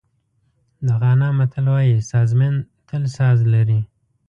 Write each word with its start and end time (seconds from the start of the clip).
د 0.85 0.87
غانا 1.01 1.29
متل 1.37 1.65
وایي 1.73 1.95
سازمېن 2.11 2.55
تل 2.87 3.03
ساز 3.15 3.39
لري. 3.53 3.79